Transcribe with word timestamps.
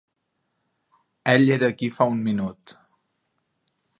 Ella 1.33 1.53
era 1.57 1.69
aquí 1.75 1.91
fa 1.99 2.09
un 2.13 2.19
minut. 2.31 2.75